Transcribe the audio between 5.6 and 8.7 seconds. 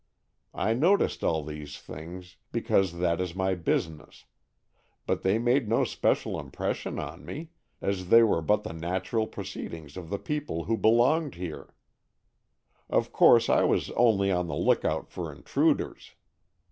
no special impression on me, as they were but